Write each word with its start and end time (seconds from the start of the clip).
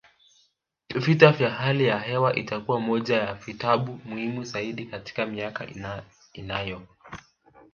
Vita 0.95 1.31
vya 1.31 1.49
hali 1.49 1.83
ya 1.85 1.99
hewa 1.99 2.35
itakuwa 2.35 2.79
moja 2.79 3.15
ya 3.17 3.33
vitabu 3.33 3.99
muhimu 4.05 4.43
zaidi 4.43 4.85
katika 4.85 5.25
miaka 5.25 5.67
ijayo 6.35 6.81